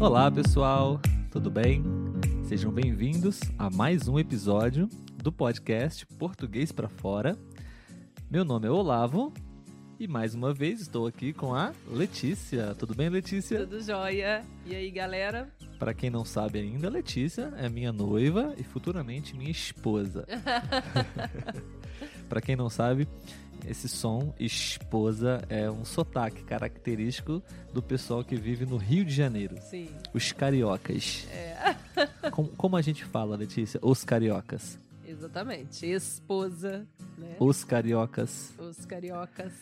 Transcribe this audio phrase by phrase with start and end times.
[0.00, 1.82] Olá, pessoal, tudo bem?
[2.44, 4.88] Sejam bem-vindos a mais um episódio
[5.22, 7.38] do podcast Português para Fora.
[8.30, 9.32] Meu nome é Olavo
[9.98, 12.74] e mais uma vez estou aqui com a Letícia.
[12.74, 13.60] Tudo bem, Letícia?
[13.60, 14.44] Tudo jóia.
[14.66, 15.52] E aí, galera?
[15.78, 20.26] Para quem não sabe ainda, Letícia é minha noiva e futuramente minha esposa.
[22.28, 23.06] Para quem não sabe,
[23.66, 29.56] esse som esposa é um sotaque característico do pessoal que vive no Rio de Janeiro.
[29.62, 29.88] Sim.
[30.12, 31.26] Os cariocas.
[31.30, 31.54] É.
[32.30, 33.78] Como, como a gente fala, Letícia?
[33.80, 34.78] Os cariocas.
[35.06, 35.86] Exatamente.
[35.86, 36.84] Esposa,
[37.16, 37.36] né?
[37.38, 38.52] Os cariocas.
[38.58, 39.52] Os cariocas.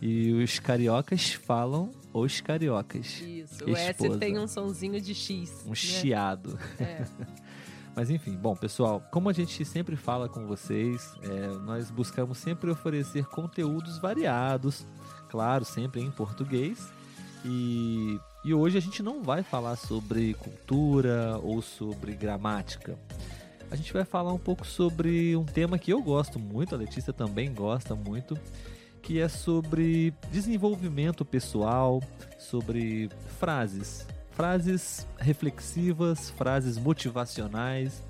[0.00, 3.20] E os cariocas falam os cariocas.
[3.20, 3.64] Isso.
[3.64, 4.18] O S Esposa.
[4.18, 5.64] tem um sonzinho de X.
[5.66, 5.74] Um né?
[5.74, 6.58] chiado.
[6.80, 7.04] É.
[7.94, 12.70] Mas enfim, bom, pessoal, como a gente sempre fala com vocês, é, nós buscamos sempre
[12.70, 14.86] oferecer conteúdos variados,
[15.28, 16.90] claro, sempre em português.
[17.44, 22.98] E, e hoje a gente não vai falar sobre cultura ou sobre gramática.
[23.70, 27.12] A gente vai falar um pouco sobre um tema que eu gosto muito, a Letícia
[27.12, 28.38] também gosta muito,
[29.02, 32.02] que é sobre desenvolvimento pessoal,
[32.38, 38.02] sobre frases, frases reflexivas, frases motivacionais.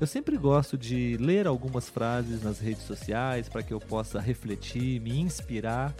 [0.00, 5.00] Eu sempre gosto de ler algumas frases nas redes sociais para que eu possa refletir,
[5.00, 5.94] me inspirar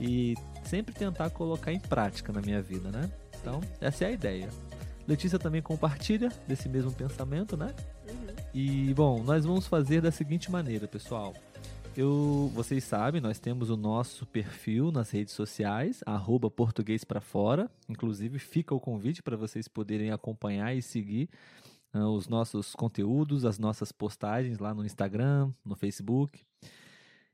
[0.00, 3.10] e sempre tentar colocar em prática na minha vida, né?
[3.40, 4.48] Então, essa é a ideia.
[5.08, 7.74] Letícia também compartilha desse mesmo pensamento, né?
[8.08, 8.34] Uhum.
[8.54, 11.34] E bom, nós vamos fazer da seguinte maneira, pessoal.
[11.96, 17.68] Eu, vocês sabem, nós temos o nosso perfil nas redes sociais, arroba português para fora.
[17.88, 21.28] Inclusive, fica o convite para vocês poderem acompanhar e seguir
[21.92, 26.40] ah, os nossos conteúdos, as nossas postagens lá no Instagram, no Facebook.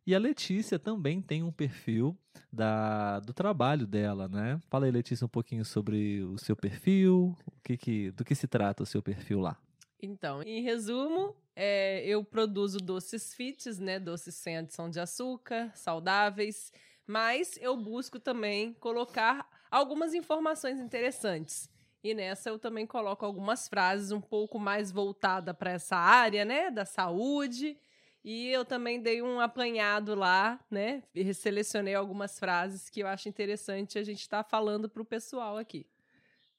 [0.07, 2.17] E a Letícia também tem um perfil
[2.51, 4.59] da, do trabalho dela, né?
[4.71, 8.47] Fala aí, Letícia, um pouquinho sobre o seu perfil, o que que, do que se
[8.47, 9.59] trata o seu perfil lá.
[10.01, 13.99] Então, em resumo, é, eu produzo doces fits, né?
[13.99, 16.73] Doces sem adição de açúcar, saudáveis.
[17.07, 21.71] Mas eu busco também colocar algumas informações interessantes.
[22.03, 26.71] E nessa eu também coloco algumas frases um pouco mais voltada para essa área, né?
[26.71, 27.79] Da saúde.
[28.23, 31.03] E eu também dei um apanhado lá, né?
[31.15, 35.57] E selecionei algumas frases que eu acho interessante a gente estar falando para o pessoal
[35.57, 35.87] aqui.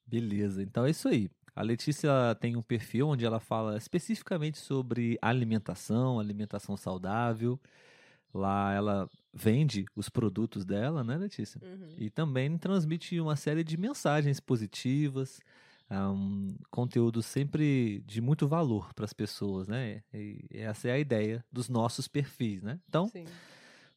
[0.06, 1.30] Beleza, então é isso aí.
[1.58, 7.60] A Letícia tem um perfil onde ela fala especificamente sobre alimentação, alimentação saudável.
[8.32, 11.60] Lá ela vende os produtos dela, né, Letícia?
[11.64, 11.96] Uhum.
[11.98, 15.40] E também transmite uma série de mensagens positivas,
[15.90, 20.04] um conteúdo sempre de muito valor para as pessoas, né?
[20.14, 22.80] E essa é a ideia dos nossos perfis, né?
[22.88, 23.26] Então, Sim.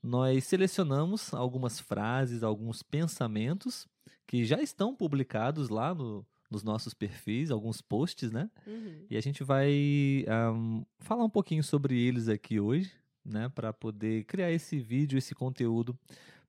[0.03, 3.87] nós selecionamos algumas frases, alguns pensamentos
[4.27, 8.51] que já estão publicados lá no, nos nossos perfis, alguns posts, né?
[8.67, 9.07] Uhum.
[9.09, 12.93] E a gente vai ahm, falar um pouquinho sobre eles aqui hoje,
[13.25, 13.49] né?
[13.49, 15.97] Para poder criar esse vídeo, esse conteúdo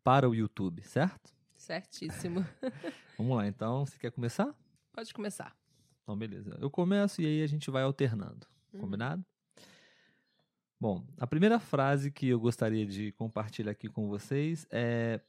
[0.03, 1.31] para o YouTube, certo?
[1.56, 2.45] Certíssimo.
[3.17, 3.85] Vamos lá, então.
[3.85, 4.56] Você quer começar?
[4.91, 5.56] Pode começar.
[6.01, 6.57] Então, beleza.
[6.59, 8.47] Eu começo e aí a gente vai alternando.
[8.73, 8.81] Uhum.
[8.81, 9.23] Combinado?
[10.79, 15.22] Bom, a primeira frase que eu gostaria de compartilhar aqui com vocês é: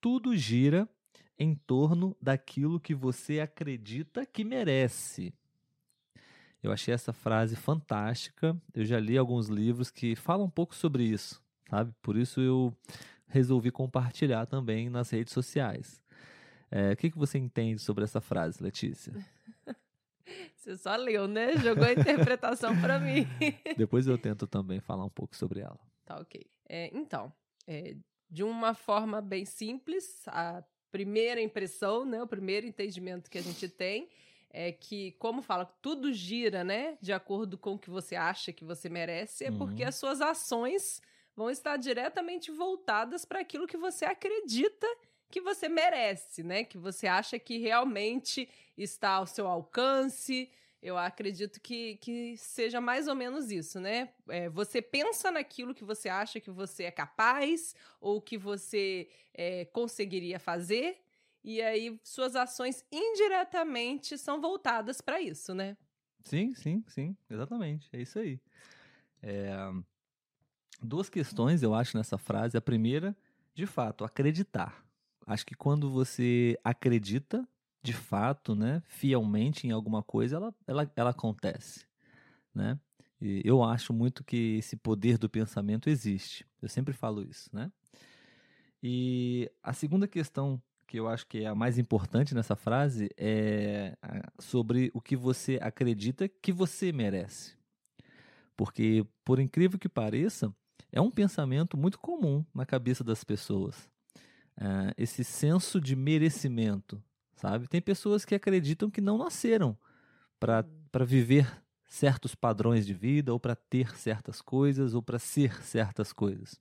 [0.00, 0.88] tudo gira
[1.40, 5.32] em torno daquilo que você acredita que merece.
[6.62, 8.54] Eu achei essa frase fantástica.
[8.74, 11.94] Eu já li alguns livros que falam um pouco sobre isso, sabe?
[12.02, 12.76] Por isso eu
[13.26, 16.02] resolvi compartilhar também nas redes sociais.
[16.70, 19.12] É, o que, que você entende sobre essa frase, Letícia?
[20.54, 21.56] Você só leu, né?
[21.56, 23.26] Jogou a interpretação para mim.
[23.76, 25.80] Depois eu tento também falar um pouco sobre ela.
[26.04, 26.46] Tá ok.
[26.68, 27.32] É, então,
[27.66, 27.96] é,
[28.30, 33.68] de uma forma bem simples, a primeira impressão, né, o primeiro entendimento que a gente
[33.68, 34.08] tem
[34.52, 38.64] é que, como fala, tudo gira, né, de acordo com o que você acha que
[38.64, 39.88] você merece, é porque Uhum.
[39.88, 41.00] as suas ações
[41.36, 44.86] vão estar diretamente voltadas para aquilo que você acredita
[45.30, 50.50] que você merece, né, que você acha que realmente está ao seu alcance.
[50.82, 54.10] Eu acredito que, que seja mais ou menos isso, né?
[54.28, 59.66] É, você pensa naquilo que você acha que você é capaz ou que você é,
[59.66, 61.02] conseguiria fazer,
[61.44, 65.76] e aí suas ações indiretamente são voltadas para isso, né?
[66.24, 67.88] Sim, sim, sim, exatamente.
[67.92, 68.40] É isso aí.
[69.22, 69.50] É,
[70.82, 72.56] Duas questões eu acho nessa frase.
[72.56, 73.14] A primeira,
[73.54, 74.82] de fato, acreditar.
[75.26, 77.46] Acho que quando você acredita,
[77.82, 81.86] de fato, né, fielmente em alguma coisa, ela, ela, ela acontece,
[82.54, 82.78] né?
[83.20, 86.46] E eu acho muito que esse poder do pensamento existe.
[86.62, 87.70] Eu sempre falo isso, né?
[88.82, 93.96] E a segunda questão que eu acho que é a mais importante nessa frase é
[94.38, 97.54] sobre o que você acredita que você merece.
[98.56, 100.52] Porque, por incrível que pareça,
[100.90, 103.88] é um pensamento muito comum na cabeça das pessoas.
[104.58, 107.02] Uh, esse senso de merecimento,
[107.40, 107.66] sabe?
[107.66, 109.76] Tem pessoas que acreditam que não nasceram
[110.38, 110.64] para
[110.98, 111.06] uhum.
[111.06, 111.50] viver
[111.88, 116.60] certos padrões de vida, ou para ter certas coisas, ou para ser certas coisas.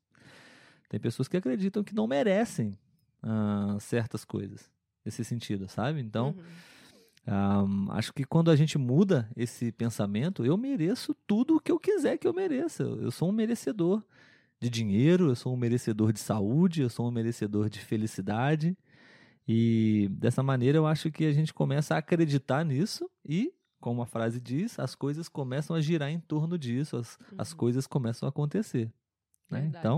[0.87, 2.77] Tem pessoas que acreditam que não merecem
[3.21, 4.71] uh, certas coisas
[5.05, 5.99] nesse sentido, sabe?
[5.99, 6.35] Então,
[7.27, 7.87] uhum.
[7.87, 11.79] um, acho que quando a gente muda esse pensamento, eu mereço tudo o que eu
[11.79, 12.83] quiser que eu mereça.
[12.83, 14.01] Eu sou um merecedor
[14.59, 18.75] de dinheiro, eu sou um merecedor de saúde, eu sou um merecedor de felicidade.
[19.51, 24.05] E dessa maneira eu acho que a gente começa a acreditar nisso e, como a
[24.05, 27.37] frase diz, as coisas começam a girar em torno disso, as, uhum.
[27.39, 28.91] as coisas começam a acontecer.
[29.49, 29.65] Né?
[29.65, 29.97] Então,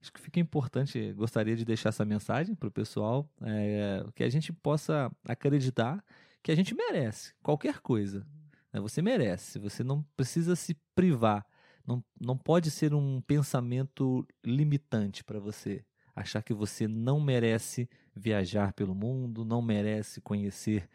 [0.00, 4.28] acho que fica importante, gostaria de deixar essa mensagem para o pessoal, é, que a
[4.28, 6.04] gente possa acreditar
[6.40, 8.24] que a gente merece qualquer coisa.
[8.72, 8.78] Né?
[8.80, 11.44] Você merece, você não precisa se privar
[11.90, 15.84] não, não pode ser um pensamento limitante para você.
[16.14, 17.88] Achar que você não merece
[18.20, 20.88] viajar pelo mundo, não merece conhecer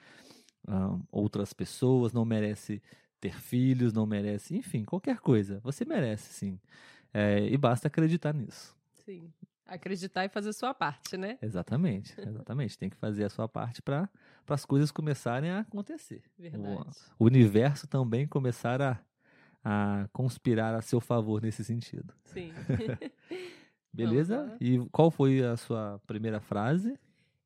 [1.11, 2.81] outras pessoas, não merece
[3.19, 5.59] ter filhos, não merece, enfim, qualquer coisa.
[5.63, 6.59] Você merece, sim.
[7.13, 8.75] É, e basta acreditar nisso.
[9.05, 9.31] Sim.
[9.65, 11.39] Acreditar e fazer a sua parte, né?
[11.41, 12.77] Exatamente, exatamente.
[12.77, 14.09] Tem que fazer a sua parte para
[14.47, 16.23] as coisas começarem a acontecer.
[16.37, 16.89] Verdade.
[17.17, 18.99] O, o universo também começar a
[19.65, 22.13] a conspirar a seu favor nesse sentido.
[22.25, 22.53] Sim.
[23.91, 24.55] Beleza?
[24.61, 26.99] E qual foi a sua primeira frase?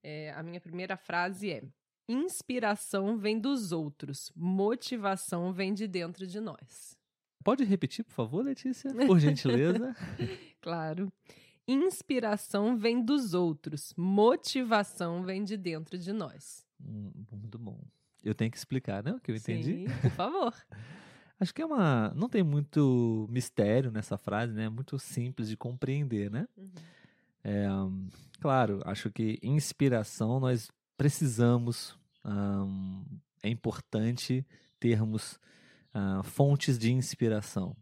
[0.04, 1.64] É, a minha primeira frase é:
[2.08, 6.98] Inspiração vem dos outros, motivação vem de dentro de nós.
[7.44, 8.92] Pode repetir, por favor, Letícia?
[9.08, 9.96] Por gentileza.
[10.60, 11.12] claro.
[11.68, 16.66] Inspiração vem dos outros, motivação vem de dentro de nós.
[16.84, 17.80] Hum, muito bom.
[18.24, 19.12] Eu tenho que explicar, né?
[19.12, 19.88] O que eu entendi?
[19.88, 20.54] Sim, por favor.
[21.40, 22.12] Acho que é uma.
[22.16, 24.66] Não tem muito mistério nessa frase, né?
[24.66, 26.48] É muito simples de compreender, né?
[26.58, 26.72] Uhum.
[27.44, 27.68] É,
[28.40, 31.98] claro, acho que inspiração nós precisamos.
[33.42, 34.46] É importante
[34.80, 35.40] termos
[35.96, 37.76] uh, fontes de inspiração.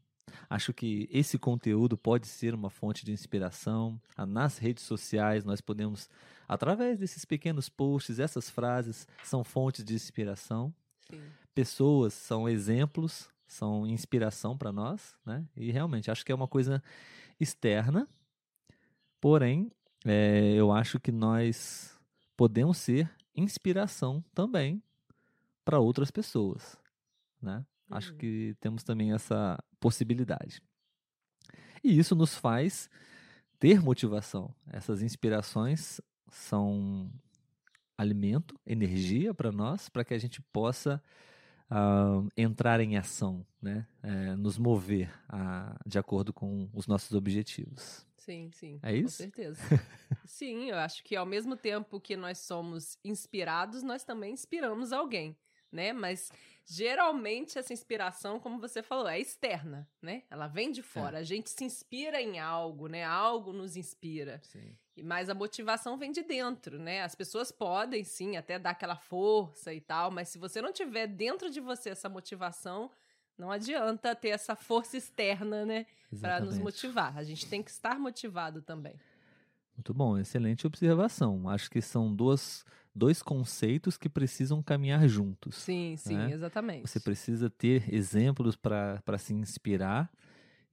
[0.49, 3.99] Acho que esse conteúdo pode ser uma fonte de inspiração.
[4.15, 6.09] Ah, nas redes sociais, nós podemos,
[6.47, 10.73] através desses pequenos posts, essas frases são fontes de inspiração.
[11.09, 11.21] Sim.
[11.53, 15.45] Pessoas são exemplos são inspiração para nós, né?
[15.55, 16.83] E realmente acho que é uma coisa
[17.39, 18.07] externa,
[19.21, 19.71] porém
[20.07, 21.99] é, eu acho que nós
[22.35, 24.81] podemos ser inspiração também
[25.65, 26.77] para outras pessoas,
[27.41, 27.65] né?
[27.89, 27.97] Uhum.
[27.97, 30.61] Acho que temos também essa possibilidade.
[31.83, 32.89] E isso nos faz
[33.59, 34.53] ter motivação.
[34.67, 35.99] Essas inspirações
[36.29, 37.11] são
[37.97, 41.01] alimento, energia para nós, para que a gente possa
[41.71, 43.85] uh, entrar em ação, né?
[44.01, 48.06] É, nos mover uh, de acordo com os nossos objetivos.
[48.27, 48.77] Sim, sim.
[48.83, 49.19] É isso?
[49.19, 49.61] Com certeza.
[50.27, 55.33] sim, eu acho que ao mesmo tempo que nós somos inspirados, nós também inspiramos alguém,
[55.71, 55.93] né?
[55.93, 56.29] Mas
[56.65, 60.23] geralmente essa inspiração, como você falou, é externa, né?
[60.29, 61.19] Ela vem de fora.
[61.19, 61.21] É.
[61.21, 63.05] A gente se inspira em algo, né?
[63.05, 64.41] Algo nos inspira.
[64.43, 64.77] Sim.
[65.01, 67.03] Mas a motivação vem de dentro, né?
[67.03, 71.07] As pessoas podem, sim, até dar aquela força e tal, mas se você não tiver
[71.07, 72.91] dentro de você essa motivação,
[73.37, 75.85] não adianta ter essa força externa, né?
[76.19, 77.17] Para nos motivar.
[77.17, 78.95] A gente tem que estar motivado também.
[79.75, 81.47] Muito bom, excelente observação.
[81.49, 82.65] Acho que são duas
[82.97, 85.55] dois conceitos que precisam caminhar juntos.
[85.55, 86.31] Sim, sim, né?
[86.31, 86.89] exatamente.
[86.89, 90.11] Você precisa ter exemplos para se inspirar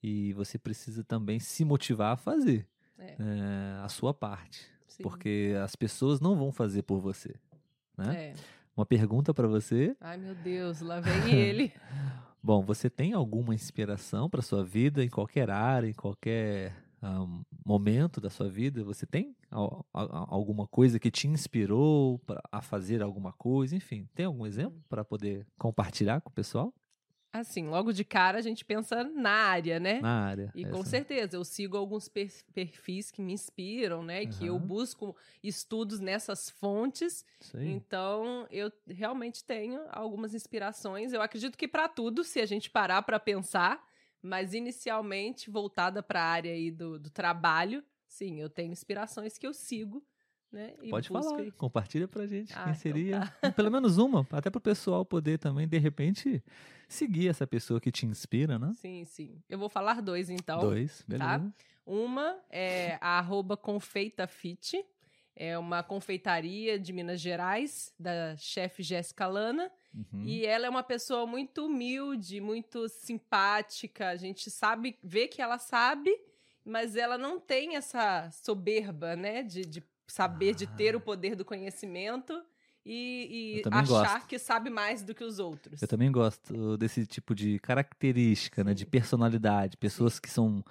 [0.03, 2.67] e você precisa também se motivar a fazer
[2.99, 3.17] é.
[3.19, 4.67] É, a sua parte.
[4.89, 5.03] Sim.
[5.03, 7.35] Porque as pessoas não vão fazer por você.
[7.97, 8.31] Né?
[8.31, 8.35] É.
[8.77, 9.95] Uma pergunta para você.
[10.01, 11.73] Ai, meu Deus, lá vem ele.
[12.45, 18.21] Bom, você tem alguma inspiração para sua vida em qualquer área, em qualquer um, momento
[18.21, 18.85] da sua vida?
[18.85, 22.21] Você tem alguma coisa que te inspirou
[22.53, 23.75] a fazer alguma coisa?
[23.75, 26.71] Enfim, tem algum exemplo para poder compartilhar com o pessoal?
[27.35, 30.01] Assim, logo de cara a gente pensa na área, né?
[30.01, 30.53] Na área.
[30.55, 30.71] E essa.
[30.73, 34.21] com certeza, eu sigo alguns perfis que me inspiram, né?
[34.23, 34.31] Uhum.
[34.31, 37.25] Que eu busco estudos nessas fontes.
[37.67, 41.13] Então, eu realmente tenho algumas inspirações.
[41.13, 43.85] Eu acredito que para tudo, se a gente parar para pensar,
[44.23, 49.47] mas inicialmente voltada para a área aí do, do trabalho, sim, eu tenho inspirações que
[49.47, 50.07] eu sigo.
[50.55, 50.73] Né?
[50.89, 53.17] Pode falar, compartilha pra gente ah, quem então seria.
[53.17, 53.51] Então tá.
[53.51, 56.41] Pelo menos uma, até pro pessoal poder também, de repente,
[56.89, 58.73] seguir essa pessoa que te inspira, né?
[58.77, 59.43] Sim, sim.
[59.51, 60.61] Eu vou falar dois, então.
[60.61, 61.05] Dois, tá?
[61.09, 61.41] beleza.
[61.41, 61.53] Tá?
[61.85, 64.85] Uma é a arroba confeitafit.
[65.35, 69.69] É uma confeitaria de Minas Gerais, da chefe Jéssica Lana.
[69.93, 70.23] Uhum.
[70.25, 74.11] E ela é uma pessoa muito humilde, muito simpática.
[74.11, 76.17] A gente sabe, vê que ela sabe,
[76.65, 79.43] mas ela não tem essa soberba, né?
[79.43, 80.99] De, de saber, de ter Ah.
[80.99, 82.43] o poder do conhecimento
[82.85, 84.27] e, e achar gosto.
[84.29, 85.81] que sabe mais do que os outros.
[85.81, 88.91] Eu também gosto desse tipo de característica, né, de Sim.
[88.91, 89.77] personalidade.
[89.77, 90.63] Pessoas que são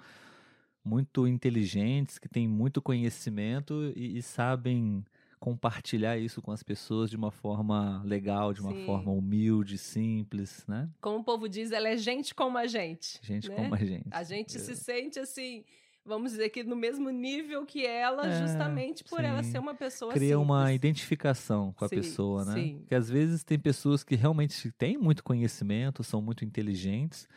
[0.84, 5.04] muito inteligentes, que têm muito conhecimento e, e sabem
[5.40, 8.86] compartilhar isso com as pessoas de uma forma legal, de uma Sim.
[8.86, 10.88] forma humilde, simples, né?
[11.02, 13.18] Como o povo diz, ela é gente como a gente.
[13.22, 13.54] Gente né?
[13.56, 14.08] como a gente.
[14.10, 14.58] A gente É.
[14.60, 15.64] se sente assim,
[16.04, 19.50] vamos dizer que no mesmo nível que ela, É, justamente por ela sim.
[19.50, 20.76] ser uma pessoa Cria uma simples.
[20.76, 22.54] identificação com a Sim, pessoa, né?
[22.54, 22.76] sim.
[22.80, 27.28] Porque às vezes tem pessoas que realmente têm muito conhecimento, são muito inteligentes,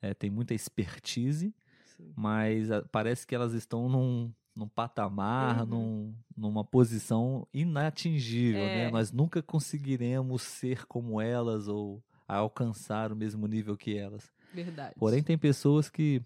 [0.00, 1.54] eh, têm muita expertise,
[1.96, 2.12] Sim.
[2.16, 5.66] mas ah, parece que elas estão num, num patamar, Uhum.
[5.66, 8.88] num- numa posição inatingível, né?
[8.88, 8.90] É.
[8.90, 14.32] Nós nunca conseguiremos ser como elas ou alcançar o mesmo nível que elas.
[14.52, 14.94] Verdade.
[14.98, 16.22] Porém, tem pessoas que,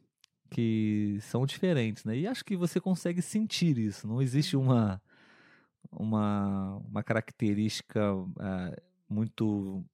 [0.50, 2.16] que são diferentes, né?
[2.16, 4.06] E acho que você consegue sentir isso.
[4.06, 5.00] Não existe uma,
[5.90, 8.00] uma, uma característica
[8.38, 8.76] ah,
[9.08, 9.84] muito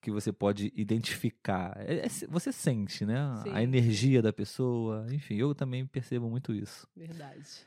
[0.00, 1.74] que você pode identificar.
[1.78, 3.16] É- é você sente, né?
[3.42, 3.50] Sim.
[3.52, 5.06] A energia da pessoa.
[5.10, 6.86] Enfim, eu também percebo muito isso.
[6.94, 7.66] Verdade.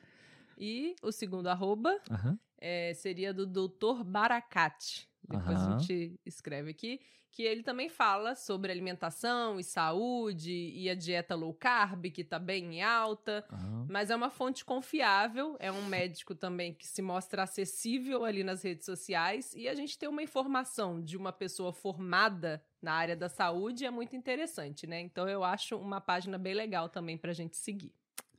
[0.57, 2.39] E o segundo arroba Aham.
[2.59, 4.03] é, seria do Dr.
[4.03, 5.07] Baracate.
[5.27, 5.77] Depois a Aham.
[5.77, 6.99] gente escreve aqui.
[7.31, 12.39] Que ele também fala sobre alimentação e saúde e a dieta low carb, que tá
[12.39, 13.45] bem em alta.
[13.51, 13.89] aham.
[13.89, 18.61] Mas é uma fonte confiável, é um médico também que se mostra acessível ali nas
[18.61, 23.29] redes sociais e a gente ter uma informação de uma pessoa formada na área da
[23.29, 24.99] saúde é muito interessante, né?
[24.99, 27.93] Então eu acho uma página bem legal também pra gente seguir.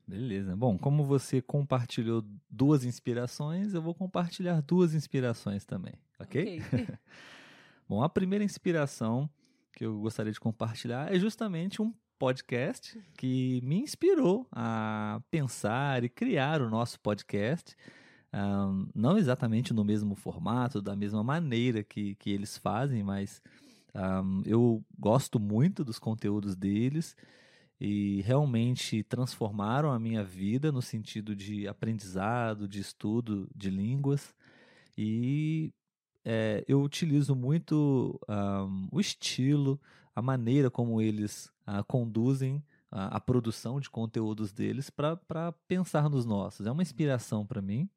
[0.09, 0.57] Beleza.
[0.57, 6.63] Bom, como você compartilhou duas inspirações, eu vou compartilhar duas inspirações também, ok?
[7.87, 9.29] Bom, a primeira inspiração
[9.71, 16.09] que eu gostaria de compartilhar é justamente um podcast que me inspirou a pensar e
[16.09, 17.77] criar o nosso podcast.
[18.33, 23.43] Ahn, não exatamente no mesmo formato, da mesma maneira que, que eles fazem, mas
[23.93, 27.15] ahm, eu gosto muito dos conteúdos deles
[27.81, 34.35] e realmente transformaram a minha vida no sentido de aprendizado, de estudo de línguas.
[34.97, 35.73] E
[36.25, 39.81] é, eu utilizo muito ahm, o estilo,
[40.15, 46.25] a maneira como eles ah, conduzem a, a produção de conteúdos deles para pensar nos
[46.25, 46.67] nossos.
[46.67, 47.89] É uma inspiração para mim.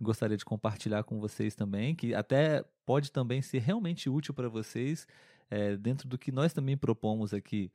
[0.00, 5.06] Gostaria de compartilhar com vocês também, que até pode também ser realmente útil para vocês
[5.52, 7.70] é, dentro do que nós também propomos aqui.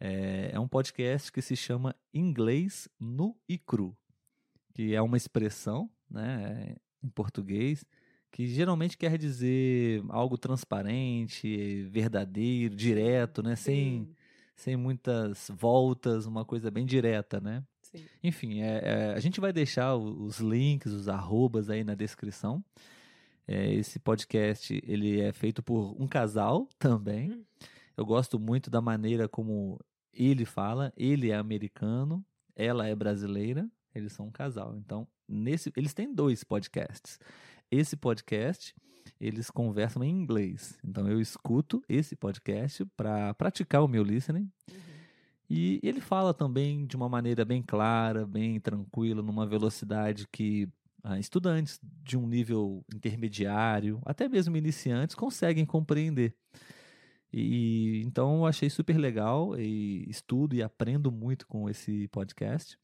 [0.00, 3.94] É, é um podcast que se chama Inglês Nu e Cru,
[4.72, 7.84] que é uma expressão né, em português
[8.32, 14.14] que geralmente quer dizer algo transparente, verdadeiro, direto, né, sem, Sim,
[14.56, 17.62] sem muitas voltas, uma coisa bem direta, né?
[17.82, 18.04] sim.
[18.22, 22.64] Enfim, é, é, a gente vai deixar os links, os arrobas aí na descrição.
[23.52, 27.32] É, esse podcast ele é feito por um casal também.
[27.32, 27.44] Hum.
[27.96, 29.76] Eu gosto muito da maneira como
[30.14, 30.92] ele fala.
[30.96, 33.68] Ele é americano, ela é brasileira.
[33.92, 34.76] Eles são um casal.
[34.76, 37.18] Então, nesse, eles têm dois podcasts.
[37.68, 38.72] Esse podcast
[39.20, 40.78] eles conversam em inglês.
[40.84, 44.48] Então, eu escuto esse podcast para praticar o meu listening.
[44.70, 44.76] Uhum.
[45.50, 50.68] E ele fala também de uma maneira bem clara, bem tranquila, numa velocidade que
[51.18, 56.34] estudantes de um nível intermediário, até mesmo iniciantes, conseguem compreender.
[57.32, 62.78] E então eu achei super legal e estudo e aprendo muito com esse podcast.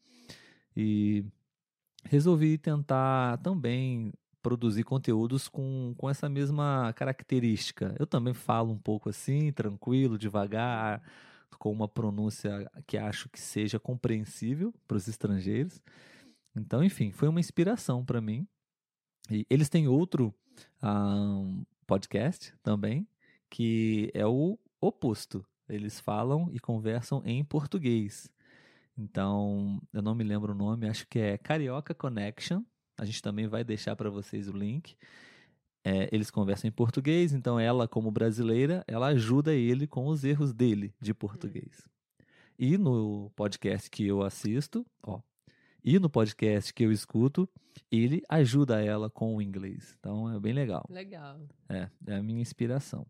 [0.77, 1.25] E
[2.05, 7.95] resolvi tentar também produzir conteúdos com, com essa mesma característica.
[7.99, 11.03] Eu também falo um pouco assim, tranquilo, devagar,
[11.59, 15.83] com uma pronúncia que acho que seja compreensível para os estrangeiros.
[16.57, 18.47] Então, enfim, foi uma inspiração para mim.
[19.31, 20.35] E eles têm outro
[20.81, 21.45] ah,
[21.87, 23.07] podcast também,
[23.51, 25.45] que é o oposto.
[25.69, 28.31] Eles falam e conversam em português.
[28.97, 32.63] Então, eu não me lembro o nome, acho que é Carioca Connection.
[32.97, 34.97] A gente também vai deixar para vocês o link.
[35.85, 40.53] É, eles conversam em português, então ela, como brasileira, ela ajuda ele com os erros
[40.53, 41.89] dele de português.
[42.59, 45.21] E no podcast que eu assisto, ó,
[45.87, 47.49] e no podcast que eu escuto,
[47.93, 49.97] ele ajuda ela com o inglês.
[50.01, 50.85] Então é bem legal.
[50.91, 51.39] Legal.
[51.69, 53.07] É, é a minha inspiração.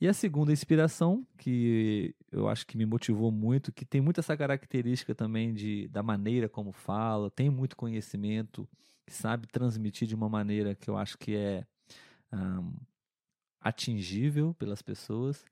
[0.00, 4.36] E a segunda inspiração, que eu acho que me motivou muito, que tem muito essa
[4.36, 8.68] característica também de, da maneira como fala, tem muito conhecimento,
[9.08, 11.66] sabe transmitir de uma maneira que eu acho que é
[12.32, 12.72] um,
[13.60, 15.44] atingível pelas pessoas.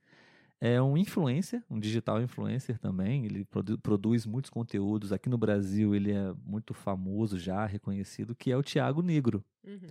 [0.64, 3.24] É um influencer, um digital influencer também.
[3.24, 5.12] Ele produ produz muitos conteúdos.
[5.12, 9.44] Aqui no Brasil ele é muito famoso já, reconhecido, que é o Tiago Negro.
[9.66, 9.88] Uhum.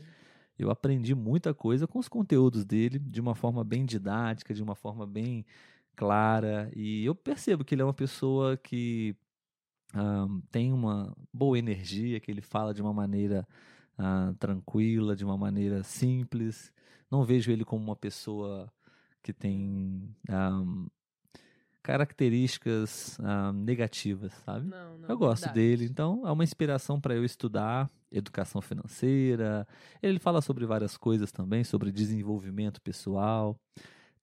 [0.57, 4.73] Eu aprendi muita coisa com os conteúdos dele, de uma forma bem didática, de uma
[4.73, 5.45] forma bem
[5.93, 6.71] clara.
[6.73, 9.13] E eu percebo que ele é uma pessoa que
[9.93, 13.45] um, tem uma boa energia, que ele fala de uma maneira
[13.99, 16.71] uh, tranquila, de uma maneira simples.
[17.11, 18.71] Não vejo ele como uma pessoa
[19.21, 20.87] que tem um,
[21.81, 24.67] características um, negativas, sabe?
[24.67, 25.59] Não, não, eu gosto verdade.
[25.59, 29.67] dele, então é uma inspiração para eu estudar educação financeira.
[30.01, 33.57] Ele fala sobre várias coisas também, sobre desenvolvimento pessoal.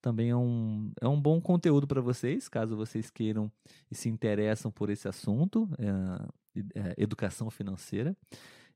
[0.01, 3.51] Também é um, é um bom conteúdo para vocês, caso vocês queiram
[3.91, 8.15] e se interessam por esse assunto, é, é, educação financeira.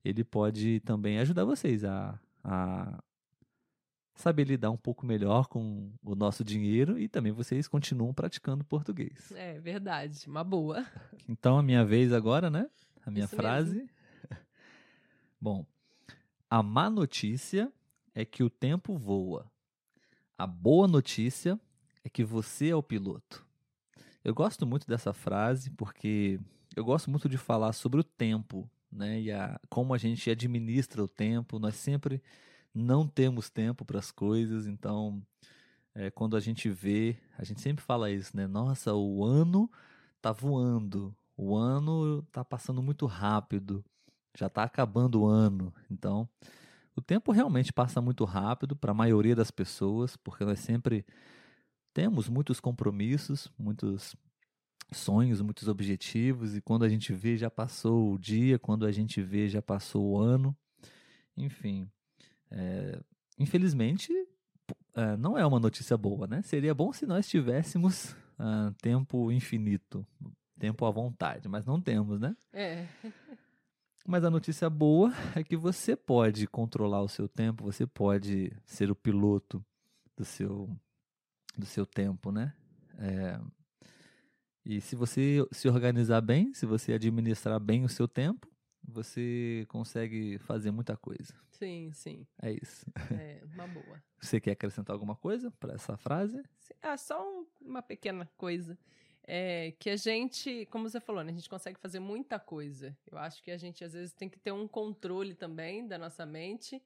[0.04, 3.02] Ele pode também ajudar vocês a, a
[4.16, 9.32] saber lidar um pouco melhor com o nosso dinheiro e também vocês continuam praticando português.
[9.32, 10.86] É verdade, uma boa.
[11.30, 12.70] Então, a minha vez agora, né?
[13.06, 13.76] A minha Isso frase.
[13.76, 13.90] Mesmo.
[15.40, 15.66] Bom,
[16.50, 17.72] a má notícia
[18.14, 19.50] é que o tempo voa.
[20.38, 21.58] A boa notícia
[22.04, 23.46] é que você é o piloto.
[24.22, 26.40] Eu gosto muito dessa frase porque
[26.76, 29.22] eu gosto muito de falar sobre o tempo, né?
[29.22, 31.58] E a, como a gente administra o tempo.
[31.60, 32.22] Nós sempre
[32.74, 35.22] não temos tempo para as coisas, então
[35.96, 38.48] é, quando a gente vê, a gente sempre fala isso, né?
[38.48, 39.70] Nossa, o ano
[40.22, 43.84] tá voando, o ano tá passando muito rápido
[44.38, 45.74] já está acabando o ano.
[45.90, 46.28] Então,
[46.96, 51.06] o tempo realmente passa muito rápido para a maioria das pessoas, porque nós sempre
[51.94, 54.16] temos muitos compromissos, muitos
[54.92, 59.22] sonhos, muitos objetivos, e quando a gente vê já passou o dia, quando a gente
[59.22, 60.56] vê já passou o ano.
[61.36, 61.90] Enfim,
[62.54, 63.00] é,
[63.40, 64.14] infelizmente,
[64.96, 66.42] é, não é uma notícia boa, né?
[66.44, 70.06] Seria bom se nós tivéssemos ah, tempo infinito,
[70.60, 72.36] tempo à vontade, mas não temos, né?
[72.54, 72.88] É.
[74.06, 78.92] Mas a notícia boa é que você pode controlar o seu tempo, você pode ser
[78.92, 79.66] o piloto
[80.16, 80.70] do seu,
[81.58, 82.54] do seu tempo, né?
[83.00, 83.40] É,
[84.66, 88.48] e se você se organizar bem, se você administrar bem o seu tempo,
[88.88, 91.34] você consegue fazer muita coisa.
[91.64, 92.28] Sim, sim.
[92.42, 92.86] É isso.
[93.10, 94.04] É uma boa.
[94.20, 96.44] Você quer acrescentar alguma coisa para essa frase?
[96.82, 98.78] Ah, só um, uma pequena coisa
[99.26, 102.98] é, que a gente, como você falou, né, a gente consegue fazer muita coisa.
[103.10, 106.26] Eu acho que a gente às vezes tem que ter um controle também da nossa
[106.26, 106.82] mente,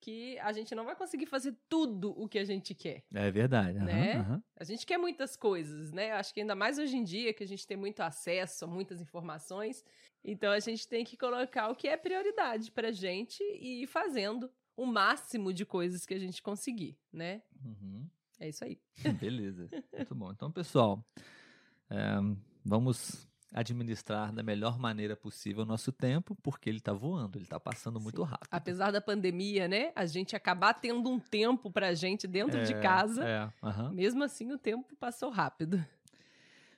[0.00, 3.04] que a gente não vai conseguir fazer tudo o que a gente quer.
[3.12, 3.78] É verdade.
[3.78, 4.16] Né?
[4.16, 4.42] Uhum, uhum.
[4.56, 6.12] A gente quer muitas coisas, né?
[6.12, 9.00] Acho que ainda mais hoje em dia que a gente tem muito acesso a muitas
[9.00, 9.84] informações.
[10.24, 14.50] Então a gente tem que colocar o que é prioridade pra gente e ir fazendo
[14.76, 17.42] o máximo de coisas que a gente conseguir, né?
[17.64, 18.08] Uhum.
[18.38, 18.80] É isso aí.
[19.20, 19.68] Beleza.
[19.92, 20.30] Muito bom.
[20.30, 21.04] Então, pessoal,
[21.90, 22.16] é,
[22.64, 27.58] vamos administrar da melhor maneira possível o nosso tempo, porque ele está voando, ele está
[27.58, 28.30] passando muito Sim.
[28.30, 28.48] rápido.
[28.50, 29.92] Apesar da pandemia, né?
[29.96, 33.90] A gente acabar tendo um tempo para a gente dentro é, de casa, é, uhum.
[33.92, 35.84] mesmo assim o tempo passou rápido.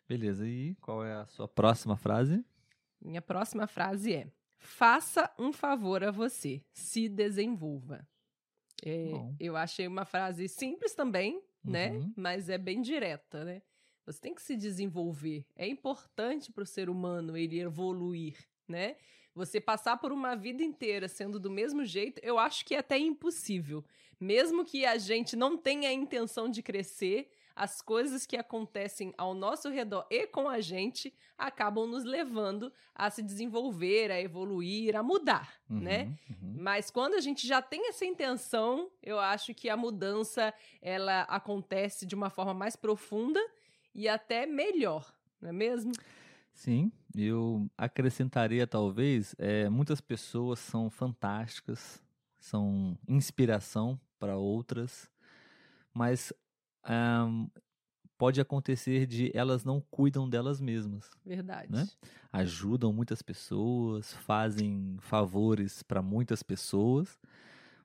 [0.08, 2.44] Beleza, e qual é a sua próxima frase?
[3.00, 4.26] Minha próxima frase é:
[4.58, 8.06] faça um favor a você, se desenvolva.
[8.84, 11.90] É, eu achei uma frase simples também, né?
[11.90, 12.00] uhum.
[12.00, 12.12] né?
[12.16, 13.62] Mas é bem direta, né?
[14.12, 15.44] Você tem que se desenvolver.
[15.56, 18.96] É importante para o ser humano ele evoluir, né?
[19.34, 22.98] Você passar por uma vida inteira sendo do mesmo jeito, eu acho que é até
[22.98, 23.84] impossível.
[24.18, 29.34] Mesmo que a gente não tenha a intenção de crescer, as coisas que acontecem ao
[29.34, 35.02] nosso redor e com a gente acabam nos levando a se desenvolver, a evoluir, a
[35.02, 36.18] mudar, uhum, né?
[36.28, 36.56] Uhum.
[36.58, 42.04] Mas quando a gente já tem essa intenção, eu acho que a mudança ela acontece
[42.04, 43.40] de uma forma mais profunda
[43.94, 45.92] e até melhor, não é mesmo?
[46.52, 52.02] Sim, eu acrescentaria talvez, é, muitas pessoas são fantásticas,
[52.38, 55.10] são inspiração para outras,
[55.94, 56.32] mas
[56.88, 57.48] um,
[58.18, 61.10] pode acontecer de elas não cuidam delas mesmas.
[61.24, 61.72] Verdade.
[61.72, 61.88] Né?
[62.30, 67.18] Ajudam muitas pessoas, fazem favores para muitas pessoas,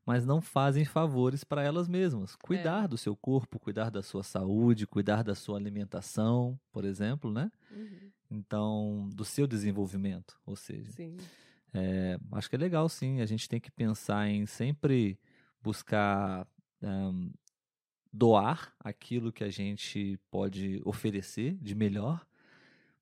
[0.06, 2.36] mas não fazem favores para elas mesmas.
[2.36, 2.88] Cuidar é.
[2.88, 7.52] do seu corpo, cuidar da sua saúde, cuidar da sua alimentação, por exemplo, né?
[7.72, 8.12] Uhum.
[8.30, 10.92] Então, do seu desenvolvimento, ou seja.
[10.92, 11.18] Sim.
[11.74, 13.20] É, acho que é legal, sim.
[13.20, 15.20] A gente tem que pensar em sempre
[15.62, 16.48] buscar
[16.82, 17.32] um,
[18.14, 22.26] doar aquilo que a gente pode oferecer de melhor,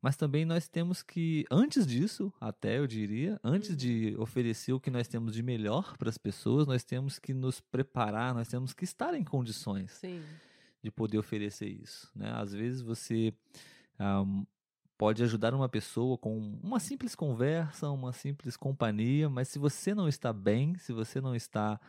[0.03, 4.91] mas também nós temos que, antes disso, até eu diria, antes de oferecer o que
[4.91, 8.83] nós temos de melhor para as pessoas, nós temos que nos preparar, nós temos que
[8.83, 10.21] estar em condições Sim.
[10.83, 12.11] de poder oferecer isso.
[12.13, 12.29] Né?
[12.35, 13.33] Às vezes você
[13.97, 14.45] um,
[14.97, 20.09] pode ajudar uma pessoa com uma simples conversa, uma simples companhia, mas se você não
[20.09, 21.79] está bem, se você não está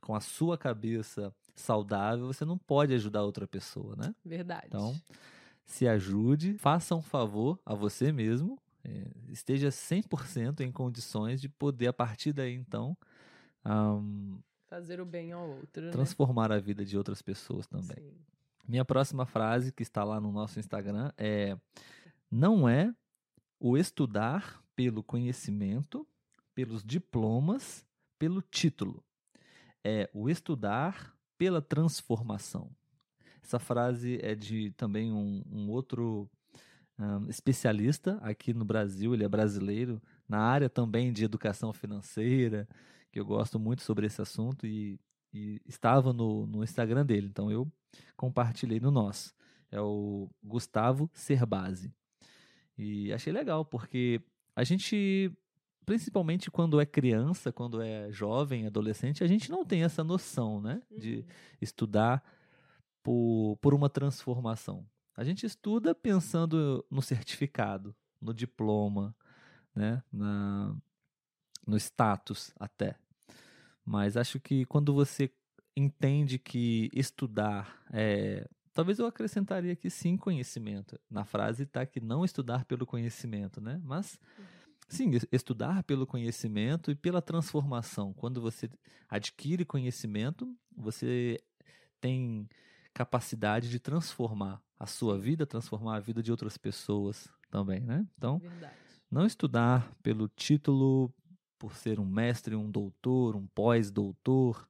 [0.00, 4.14] com a sua cabeça saudável, você não pode ajudar outra pessoa, né?
[4.24, 4.66] Verdade.
[4.68, 4.94] Então,
[5.66, 11.88] se ajude, faça um favor a você mesmo, é, esteja 100% em condições de poder,
[11.88, 12.96] a partir daí, então,
[13.64, 15.82] um, fazer o bem ao outro.
[15.82, 15.90] né?
[15.90, 17.96] transformar a vida de outras pessoas também.
[17.96, 18.14] Sim.
[18.66, 21.56] Minha próxima frase, que está lá no nosso Instagram, é:
[22.30, 22.94] Não é
[23.60, 26.06] o estudar pelo conhecimento,
[26.54, 27.84] pelos diplomas,
[28.18, 29.04] pelo título.
[29.84, 32.70] É o estudar pela transformação.
[33.46, 36.28] Essa frase é de também um, um outro
[36.98, 42.68] um, especialista aqui no Brasil, ele é brasileiro, na área também de educação financeira,
[43.12, 44.98] que eu gosto muito sobre esse assunto e,
[45.32, 47.70] e estava no, no Instagram dele, então eu
[48.16, 49.32] compartilhei no nosso.
[49.70, 51.94] É o Gustavo Cerbasi.
[52.76, 54.20] E achei legal, porque
[54.56, 55.30] a gente,
[55.84, 60.82] principalmente quando é criança, quando é jovem, adolescente, a gente não tem essa noção, né?
[60.90, 61.24] De Uhum.
[61.62, 62.24] estudar
[63.06, 64.84] por, por uma transformação.
[65.16, 69.14] A gente estuda pensando no certificado, no diploma,
[69.72, 70.02] né?
[70.12, 70.74] Na,
[71.64, 72.96] no status até.
[73.84, 75.30] Mas acho que quando você
[75.76, 78.48] entende que estudar é.
[78.72, 81.00] Talvez eu acrescentaria aqui sim conhecimento.
[81.08, 83.80] Na frase está que não estudar pelo conhecimento, né?
[83.84, 84.18] Mas
[84.88, 88.12] sim, es- estudar pelo conhecimento e pela transformação.
[88.12, 88.68] Quando você
[89.08, 91.38] adquire conhecimento, você
[92.00, 92.46] tem
[92.96, 98.06] capacidade de transformar a sua vida, transformar a vida de outras pessoas também, né?
[98.16, 98.74] Então, Verdade.
[99.10, 101.12] não estudar pelo título,
[101.58, 104.66] por ser um mestre, um doutor, um pós-doutor.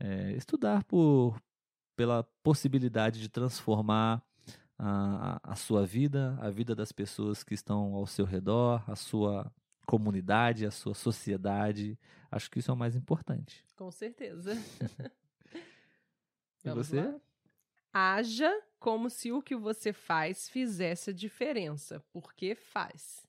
[0.00, 1.38] É, estudar por,
[1.94, 4.22] pela possibilidade de transformar
[4.78, 8.96] a, a- a sua vida, a vida das pessoas que estão ao seu redor, a
[8.96, 9.50] sua
[9.86, 11.98] comunidade, a sua sociedade.
[12.30, 13.62] Acho que isso é o mais importante.
[13.76, 14.52] Com certeza.
[16.66, 16.96] E Vamos você?
[16.96, 17.20] lá?
[17.92, 23.26] Haja como se o que você faz fizesse a diferença, porque faz.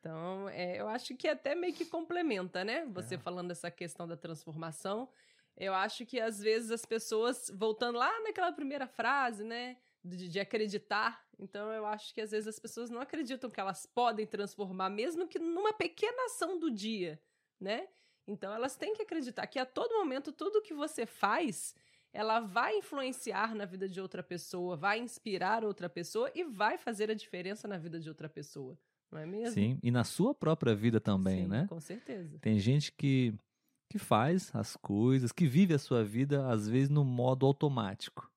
[0.00, 2.86] Então, é, eu acho que até meio que complementa, né?
[2.86, 3.18] Você É.
[3.18, 5.10] falando dessa questão da transformação.
[5.56, 9.78] Eu acho que às vezes as pessoas, voltando lá naquela primeira frase, né?
[10.04, 11.26] De, de acreditar.
[11.38, 15.26] Então, eu acho que às vezes as pessoas não acreditam que elas podem transformar, mesmo
[15.28, 17.20] que numa pequena ação do dia,
[17.60, 17.88] né?
[18.26, 21.74] Então, elas têm que acreditar que a todo momento tudo que você faz
[22.14, 27.10] ela vai influenciar na vida de outra pessoa, vai inspirar outra pessoa e vai fazer
[27.10, 28.78] a diferença na vida de outra pessoa.
[29.10, 29.52] Não é mesmo?
[29.52, 31.66] Sim, e na sua própria vida também, Sim, né?
[31.68, 32.38] Com certeza.
[32.38, 33.34] Tem gente que,
[33.90, 38.30] que faz as coisas, que vive a sua vida, às vezes, no modo automático.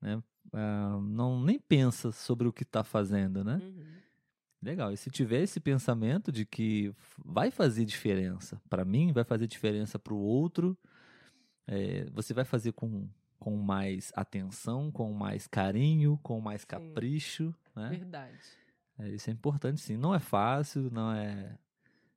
[0.00, 0.20] Né?
[0.52, 3.60] Ah, não nem pensa sobre o que está fazendo, né?
[3.62, 3.86] Uhum.
[4.60, 4.92] Legal.
[4.92, 6.92] E se tiver esse pensamento de que
[7.24, 10.76] vai fazer diferença para mim, vai fazer diferença para o outro,
[11.66, 13.08] é, você vai fazer com,
[13.40, 16.66] com mais atenção, com mais carinho, com mais Sim.
[16.68, 17.88] capricho, né?
[17.88, 18.38] Verdade.
[18.98, 19.96] É, isso é importante, sim.
[19.96, 21.58] Não é fácil, não é.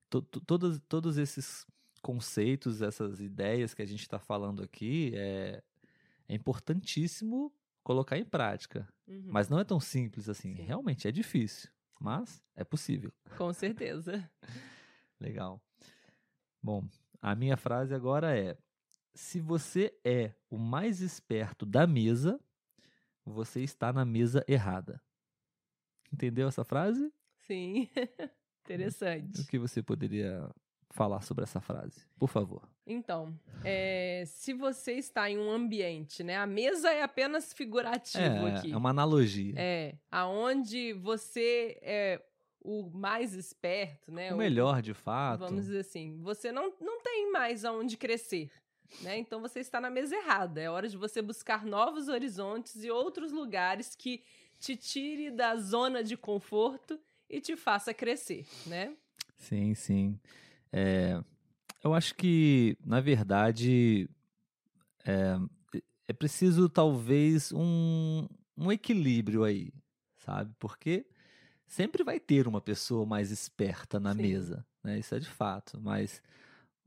[0.10, 1.66] to- to- todos, todos esses
[2.02, 5.64] conceitos, essas ideias que a gente está falando aqui, é,
[6.28, 7.52] é importantíssimo
[7.84, 8.88] colocar em prática.
[9.08, 9.24] Uhum.
[9.28, 10.56] Mas não é tão simples assim.
[10.56, 10.64] Sim.
[10.64, 13.14] Realmente é difícil, mas é possível.
[13.38, 14.30] Com certeza.
[15.20, 15.62] Legal.
[16.62, 16.86] Bom,
[17.22, 18.58] a minha frase agora é:
[19.14, 22.40] se você é o mais esperto da mesa,
[23.26, 25.02] você está na mesa errada.
[26.12, 27.12] Entendeu essa frase?
[27.48, 27.90] Sim.
[28.66, 29.46] O Interessante.
[29.48, 30.50] que você poderia
[30.90, 32.08] falar sobre essa frase?
[32.18, 32.62] Por favor.
[32.88, 36.38] Então, é, se você está em um ambiente, né?
[36.38, 38.72] A mesa é apenas figurativo É, aqui.
[38.72, 39.54] é uma analogia.
[39.58, 42.24] É, aonde você é
[42.62, 44.34] o mais esperto, né?
[44.34, 45.42] o melhor, de fato.
[45.42, 48.50] Vamos dizer assim, você não, não tem mais aonde crescer.
[49.02, 49.18] Né?
[49.18, 50.62] Então você está na mesa errada.
[50.62, 54.24] É hora de você buscar novos horizontes e outros lugares que
[54.60, 58.96] te tire da zona de conforto e te faça crescer, né?
[59.38, 60.20] Sim, sim.
[60.72, 61.22] É,
[61.84, 64.10] eu acho que, na verdade,
[65.06, 65.36] é,
[66.08, 69.74] é preciso talvez um, um equilíbrio aí,
[70.18, 70.54] sabe?
[70.60, 71.06] Porque
[71.68, 74.22] sempre vai ter uma pessoa mais esperta na Sim.
[74.22, 75.00] mesa, né?
[75.00, 75.80] Isso é de fato.
[75.82, 76.22] Mas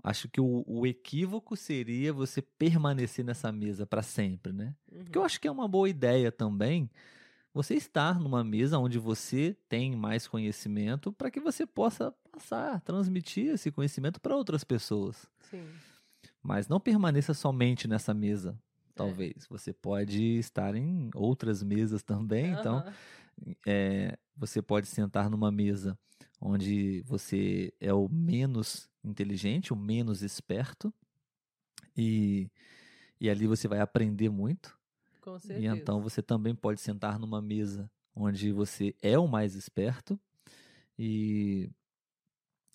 [0.02, 4.74] acho que o, o equívoco seria você permanecer nessa mesa para sempre, né?
[4.90, 5.04] Uhum.
[5.04, 6.90] Porque eu acho que é uma boa ideia também
[7.56, 13.46] você estar numa mesa onde você tem mais conhecimento para que você possa passar, transmitir
[13.54, 15.26] esse conhecimento para outras pessoas.
[15.50, 15.64] Sim.
[16.42, 18.92] Mas não permaneça somente nessa mesa, É.
[18.94, 19.46] talvez.
[19.48, 22.92] Você pode estar em outras mesas também, então Aham.
[23.66, 25.98] é, você pode sentar numa mesa
[26.38, 30.92] onde você é o menos inteligente, o menos esperto,
[31.96, 32.50] e,
[33.20, 34.76] e ali você vai aprender muito.
[35.20, 35.76] Com E certeza.
[35.76, 40.18] então você também pode sentar numa mesa onde você é o mais esperto,
[40.98, 41.68] e,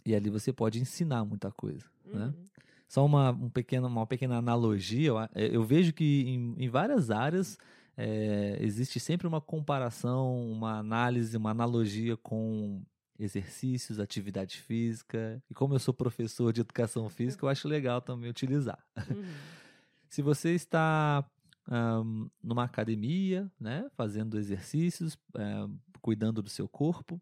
[0.06, 1.86] e ali você pode ensinar muita coisa.
[2.06, 2.26] Né?
[2.26, 2.46] Uhum.
[2.88, 7.58] Só uma, um pequeno, uma pequena analogia, eu, eu vejo que em, em várias áreas
[7.96, 12.82] é, existe sempre uma comparação, uma análise, uma analogia com
[13.20, 15.42] exercícios, atividade física.
[15.50, 18.84] E como eu sou professor de educação física, eu acho legal também utilizar.
[18.98, 19.24] Uhum.
[20.10, 21.26] Se você está
[21.68, 25.68] ahn, numa academia, né, fazendo exercícios, eh,
[26.02, 27.22] cuidando do seu corpo,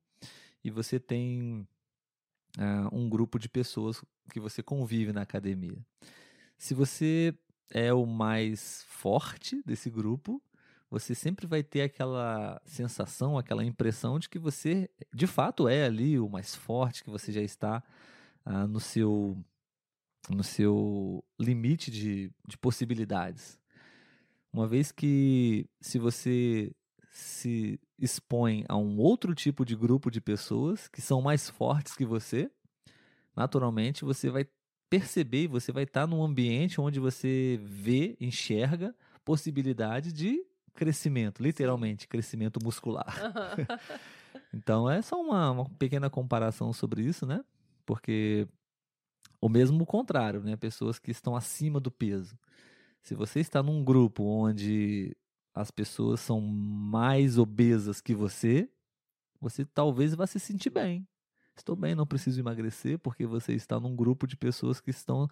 [0.63, 1.67] e você tem
[2.57, 5.77] ah, um grupo de pessoas que você convive na academia.
[6.57, 7.33] Se você
[7.71, 10.41] é o mais forte desse grupo,
[10.89, 16.19] você sempre vai ter aquela sensação, aquela impressão de que você, de fato, é ali
[16.19, 17.83] o mais forte, que você já está
[18.43, 19.37] ah, no seu
[20.29, 23.59] no seu limite de, de possibilidades.
[24.51, 26.71] Uma vez que se você
[27.11, 32.05] se expõe a um outro tipo de grupo de pessoas que são mais fortes que
[32.05, 32.51] você,
[33.35, 34.45] naturalmente você vai
[34.89, 40.43] perceber você vai estar num ambiente onde você vê, enxerga possibilidade de
[40.79, 43.13] crescimento, literalmente, crescimento muscular.
[43.21, 43.55] Aham.
[44.53, 47.43] Então é só uma, uma pequena comparação sobre isso, né?
[47.85, 48.47] Porque
[49.41, 50.55] o mesmo contrário, né?
[50.55, 52.37] Pessoas que estão acima do peso.
[53.01, 55.15] Se você está num grupo onde
[55.53, 58.69] as pessoas são mais obesas que você,
[59.39, 61.07] você talvez vá se sentir bem.
[61.55, 65.27] Estou bem, não preciso emagrecer, porque você está num grupo de pessoas que estão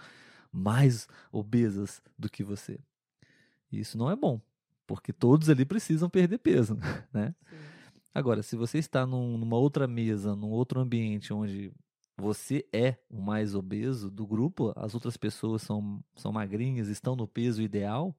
[0.51, 2.79] mais obesas do que você.
[3.71, 4.41] Isso não é bom,
[4.87, 6.77] porque todos ali precisam perder peso,
[7.13, 7.35] né?
[7.49, 7.57] Sim.
[8.13, 11.71] Agora, se você está num- numa outra mesa, num outro ambiente onde
[12.17, 17.27] você é o mais obeso do grupo, as outras pessoas são, são magrinhas, estão no
[17.27, 18.15] peso ideal,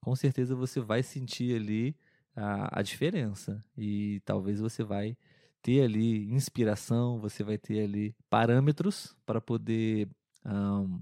[0.00, 1.96] com certeza você vai sentir ali
[2.34, 3.62] a, a diferença.
[3.76, 5.16] E talvez você vai
[5.62, 10.08] ter ali inspiração, você vai ter ali parâmetros para poder
[10.44, 10.98] ahn,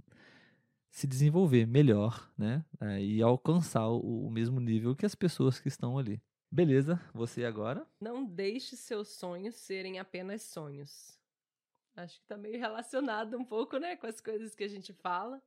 [0.90, 2.64] se desenvolver melhor, né?
[2.81, 6.20] Eh, E alcançar o, mesmo nível que as pessoas que estão ali.
[6.50, 7.87] Beleza, você agora?
[8.00, 11.16] Não deixe seus sonhos serem apenas sonhos.
[11.94, 15.40] Acho que tá meio relacionado um pouco, né, com as coisas que a gente fala.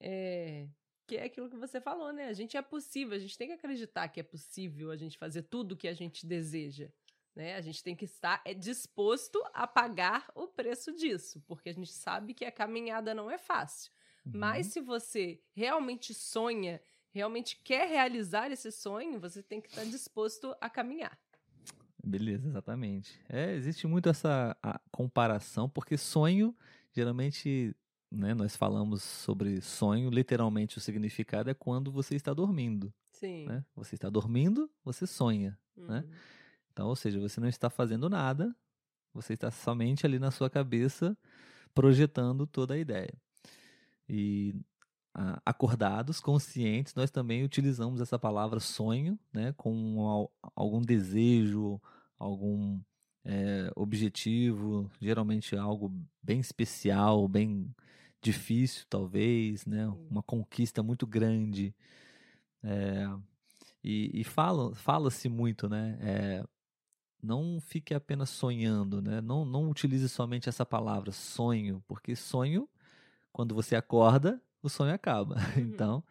[0.00, 0.68] É,
[1.06, 2.28] que é aquilo que você falou, né?
[2.28, 5.42] A gente é possível, a gente tem que acreditar que é possível a gente fazer
[5.42, 6.90] tudo o que a gente deseja.
[7.34, 7.56] Né?
[7.56, 11.92] A gente tem que estar é, disposto a pagar o preço disso, porque a gente
[11.92, 13.92] sabe que a caminhada não é fácil.
[14.32, 20.54] Mas se você realmente sonha, realmente quer realizar esse sonho, você tem que estar disposto
[20.60, 21.18] a caminhar.
[22.02, 23.18] Beleza, exatamente.
[23.28, 24.56] É, existe muito essa
[24.90, 26.54] comparação, porque sonho,
[26.92, 27.74] geralmente,
[28.10, 33.46] né, nós falamos sobre sonho, literalmente o significado é quando você está dormindo, Sim.
[33.46, 33.64] né?
[33.74, 35.58] Você está dormindo, você sonha.
[35.76, 36.00] né?
[36.00, 36.10] Uhum.
[36.72, 38.54] Então, ou seja, você não está fazendo nada,
[39.12, 41.16] você está somente ali na sua cabeça
[41.72, 43.14] projetando toda a ideia.
[44.08, 44.54] E
[45.14, 51.80] ah, acordados, conscientes, nós também utilizamos essa palavra sonho, né, com al- algum desejo,
[52.18, 52.80] algum
[53.24, 57.74] eh, objetivo, geralmente algo bem especial, bem
[58.22, 61.74] difícil, talvez, né, uma conquista muito grande.
[62.62, 63.06] Eh,
[63.84, 65.98] e e fala- fala-se muito, né?
[66.02, 66.44] eh,
[67.22, 69.20] não fique apenas sonhando, né?
[69.20, 72.68] Não, não utilize somente essa palavra sonho, porque sonho,
[73.34, 75.34] quando você acorda, o sonho acaba.
[75.58, 76.02] Então,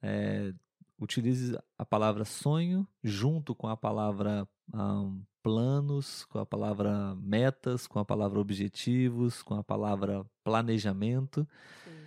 [0.00, 0.54] é,
[0.98, 7.98] utilize a palavra sonho junto com a palavra ahn, planos, com a palavra metas, com
[7.98, 11.46] a palavra objetivos, com a palavra planejamento,
[11.84, 12.06] Sim.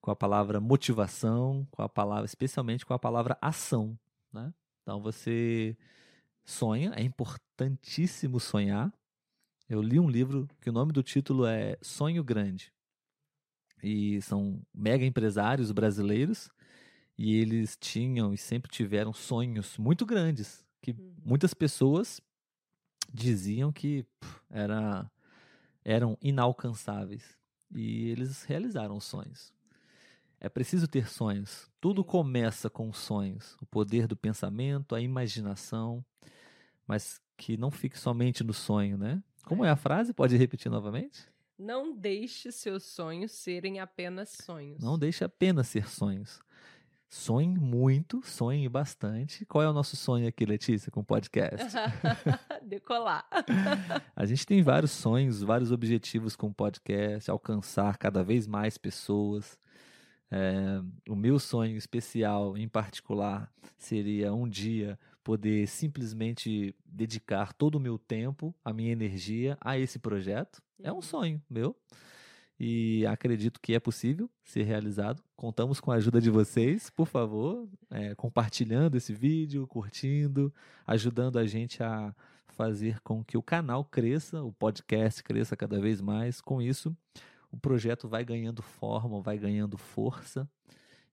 [0.00, 3.98] com a palavra motivação, com a palavra, especialmente com a palavra ação,
[4.32, 4.52] né?
[4.82, 5.76] Então você
[6.42, 8.90] sonha, é importantíssimo sonhar.
[9.68, 12.72] Eu li um livro que o nome do título é Sonho Grande.
[13.86, 16.50] E são mega empresários brasileiros
[17.18, 21.14] e eles tinham e sempre tiveram sonhos muito grandes que Uhum.
[21.24, 22.20] muitas pessoas
[23.12, 25.10] diziam que pff, era,
[25.84, 27.36] eram inalcançáveis.
[27.74, 29.52] e eles realizaram os sonhos.
[30.40, 31.68] É preciso ter sonhos.
[31.80, 33.56] Tudo começa com sonhos.
[33.60, 36.04] O poder do pensamento, a imaginação,
[36.86, 39.22] mas que não fique somente no sonho, né?
[39.44, 40.12] Como é a frase?
[40.14, 41.28] Pode repetir novamente?
[41.58, 44.82] Não deixe seus sonhos serem apenas sonhos.
[44.82, 46.40] Não deixe apenas ser sonhos.
[47.08, 49.46] Sonhe muito, sonhe bastante.
[49.46, 51.74] Qual é o nosso sonho aqui, Letícia, com o podcast?
[52.62, 53.26] Decolar.
[54.14, 59.56] A gente tem vários sonhos, vários objetivos com o podcast, alcançar cada vez mais pessoas.
[60.30, 67.80] É, o meu sonho especial, em particular, seria um dia poder simplesmente dedicar todo o
[67.80, 70.62] meu tempo, a minha energia a esse projeto.
[70.80, 71.02] É um Uhum.
[71.02, 71.74] sonho meu
[72.60, 75.20] e acredito que é possível ser realizado.
[75.34, 80.54] Contamos com a ajuda de vocês, por favor, é, compartilhando esse vídeo, curtindo,
[80.86, 82.14] ajudando a gente a
[82.46, 86.40] fazer com que o canal cresça, o podcast cresça cada vez mais.
[86.40, 86.96] Com isso,
[87.50, 90.48] o projeto vai ganhando forma, vai ganhando força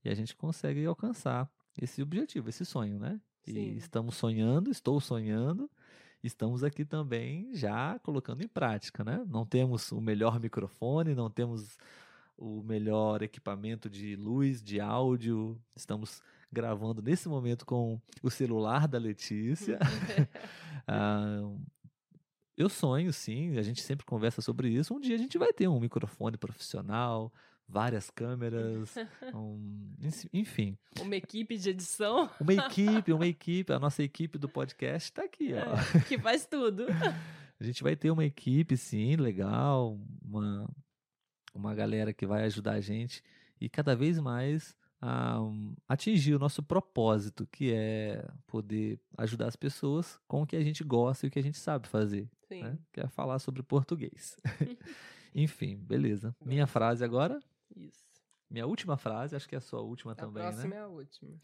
[0.06, 1.50] e a gente consegue alcançar
[1.82, 3.20] esse objetivo, esse sonho, né?
[3.46, 3.76] E Sim.
[3.76, 5.70] estamos sonhando, estou sonhando,
[6.24, 9.24] estamos aqui também já colocando em prática, né?
[9.28, 11.78] Não temos o melhor microfone, não temos
[12.38, 15.60] o melhor equipamento de luz, de áudio.
[15.76, 19.80] Estamos gravando nesse momento com o celular da Letícia.
[20.86, 21.50] Ah,
[22.58, 24.94] eu sonho, sim, a gente sempre conversa sobre isso.
[24.94, 27.32] Um dia a gente vai ter um microfone profissional,
[27.68, 28.94] várias câmeras,
[29.34, 29.94] um-
[30.32, 33.72] enfim, Uma equipe de edição uma equipe, uma equipe.
[33.74, 35.98] A nossa equipe do podcast está aqui, ó.
[35.98, 36.86] é, que faz tudo.
[37.60, 40.70] A gente vai ter uma equipe, sim, legal, uma,
[41.54, 43.24] uma galera que vai ajudar a gente
[43.62, 49.56] e cada vez mais a um, atingir o nosso propósito, que é poder ajudar as
[49.56, 52.64] pessoas com o que a gente gosta e o que a gente sabe fazer, Sim.
[52.64, 52.78] né?
[52.92, 54.36] que é falar sobre português.
[55.34, 56.36] Enfim, beleza.
[56.44, 57.40] Minha frase agora,
[57.76, 58.04] Isso.
[58.50, 60.76] minha última frase, acho que é a sua última A também, próxima né?
[60.76, 61.38] é a última.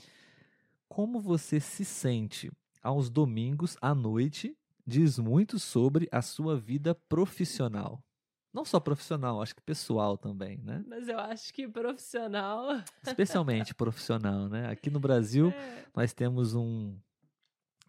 [0.88, 4.58] Como você se sente aos domingos à noite
[4.90, 8.04] diz muito sobre a sua vida profissional.
[8.52, 10.84] Não só profissional, acho que pessoal também, né?
[10.88, 12.82] Mas eu acho que profissional.
[13.06, 14.68] Especialmente profissional, né?
[14.70, 16.98] Aqui no Brasil, é, nós temos um,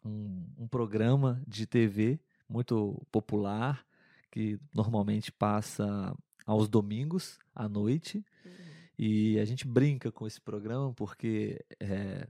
[0.05, 3.87] um, um programa de TV muito popular
[4.31, 6.15] que normalmente passa
[6.47, 8.23] aos domingos à noite.
[9.03, 12.29] E a gente brinca com esse programa porque é,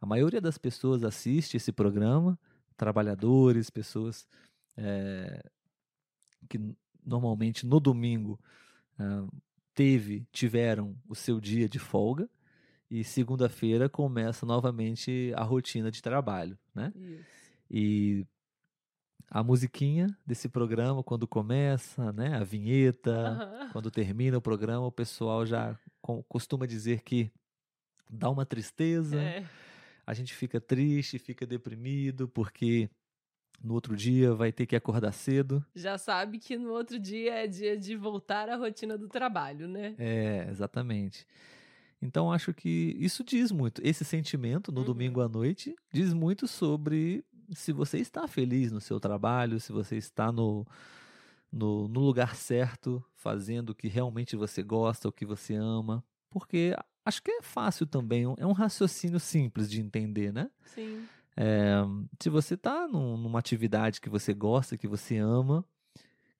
[0.00, 2.36] a maioria das pessoas assiste esse programa,
[2.76, 4.26] trabalhadores, pessoas
[4.76, 5.40] é,
[6.48, 6.58] que
[7.06, 8.40] normalmente no domingo
[8.98, 9.24] ah,
[9.72, 12.28] teve, tiveram o seu dia de folga
[12.90, 16.92] e segunda-feira começa novamente a rotina de trabalho, né?
[16.96, 17.52] Isso.
[17.70, 18.26] E
[19.30, 22.34] a musiquinha desse programa, quando começa, né?
[22.36, 25.78] A vinheta, quando termina o programa, o pessoal já
[26.28, 27.30] costuma dizer que
[28.10, 29.44] dá uma tristeza, É,
[30.06, 32.88] a gente fica triste, fica deprimido, porque
[33.62, 35.64] no outro dia vai ter que acordar cedo.
[35.74, 39.94] já sabe que no outro dia é dia de voltar à rotina do trabalho, né?
[39.98, 41.26] É, exatamente.
[42.02, 43.80] Então acho que isso diz muito.
[43.84, 44.86] Esse sentimento no Uhum.
[44.86, 47.22] domingo à noite diz muito sobre
[47.54, 50.66] se você está feliz no seu trabalho, se você está no,
[51.52, 56.04] no, no lugar certo, fazendo o que realmente você gosta, o que você ama.
[56.30, 60.50] Porque acho que é fácil também, é um raciocínio simples de entender, né?
[60.64, 61.06] Sim.
[61.36, 61.80] É,
[62.20, 65.64] se você está numa atividade que você gosta, que você ama,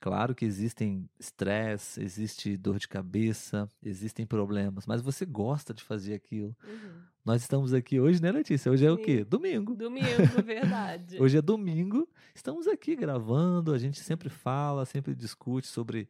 [0.01, 6.15] claro que existem estresse, existe dor de cabeça, existem problemas, mas você gosta de fazer
[6.15, 6.57] aquilo.
[6.65, 7.03] Uhum.
[7.25, 8.73] Nós estamos aqui hoje, né, Letícia?
[8.73, 9.03] Hoje é o Sim.
[9.03, 9.25] quê?
[9.25, 9.77] Domingo.
[9.77, 10.07] Domingo,
[10.45, 11.21] verdade.
[11.21, 16.09] Hoje é domingo, estamos aqui gravando, a gente sempre fala, sempre discute sobre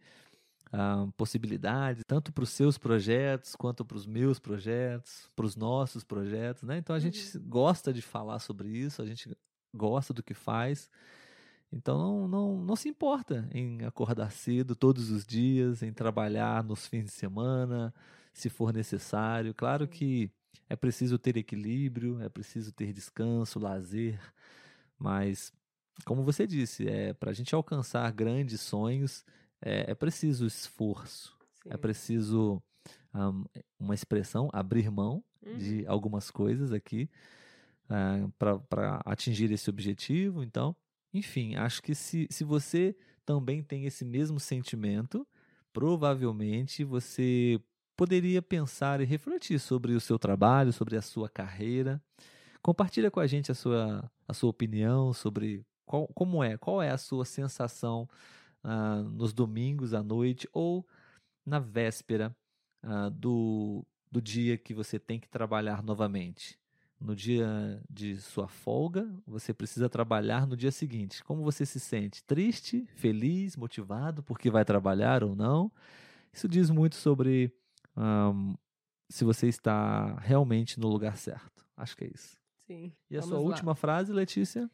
[0.73, 6.05] ah, possibilidades, tanto para os seus projetos, quanto para os meus projetos, para os nossos
[6.05, 6.79] projetos, né?
[6.79, 9.37] Então a gente gosta de falar sobre isso, a gente
[9.75, 10.89] gosta do que faz.
[11.73, 16.87] Então não, não, não se importa em acordar cedo todos os dias, em trabalhar nos
[16.87, 17.95] fins de semana,
[18.33, 19.55] se for necessário.
[19.55, 20.31] Claro que
[20.69, 24.21] é preciso ter equilíbrio, é preciso ter descanso, lazer,
[24.99, 25.53] mas
[26.05, 29.25] como você disse, é para a gente alcançar grandes sonhos
[29.61, 31.37] é, é preciso esforço,
[31.69, 31.79] é Sim.
[31.79, 32.63] preciso
[33.15, 33.45] ahm,
[33.79, 35.59] uma expressão abrir mão Uhum.
[35.59, 37.11] de algumas coisas aqui
[38.39, 40.43] para atingir esse objetivo.
[40.43, 40.75] Então,
[41.13, 45.27] enfim, acho que se, se você também tem esse mesmo sentimento,
[45.73, 47.61] provavelmente você
[47.97, 52.03] poderia pensar e refletir sobre o seu trabalho, sobre a sua carreira.
[52.63, 56.91] Compartilha com a gente a sua, a sua opinião sobre qual, como é, qual é
[56.91, 58.09] a sua sensação
[58.63, 60.87] ah, nos domingos à noite ou
[61.45, 62.37] na véspera
[62.85, 66.60] uh, do, do dia que você tem que trabalhar novamente.
[67.01, 71.25] No dia de sua folga, você precisa trabalhar no dia seguinte.
[71.25, 72.23] Como você se sente?
[72.23, 75.73] Triste, feliz, motivado porque vai trabalhar ou não?
[76.31, 77.51] Isso diz muito sobre
[77.97, 78.55] um,
[79.09, 81.65] se você está realmente no lugar certo.
[81.75, 82.39] Acho que é isso.
[82.67, 82.93] Sim.
[83.11, 83.45] E a sua lá.
[83.45, 84.71] última frase, Letícia?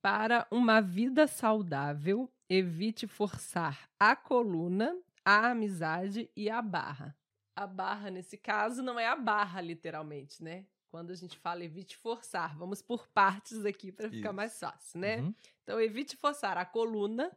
[0.00, 7.14] Para uma vida saudável, evite forçar a coluna, a amizade e a barra.
[7.54, 10.64] A barra, nesse caso, não é a barra, literalmente, né?
[10.88, 15.18] Quando a gente fala evite forçar, vamos por partes aqui para ficar mais fácil, né?
[15.18, 15.34] Uhum.
[15.62, 17.30] Então, evite forçar a coluna,